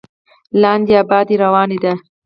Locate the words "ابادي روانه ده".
1.03-1.93